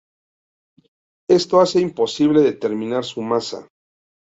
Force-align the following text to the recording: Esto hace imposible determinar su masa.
Esto 1.29 1.61
hace 1.61 1.79
imposible 1.79 2.41
determinar 2.41 3.05
su 3.05 3.21
masa. 3.21 3.67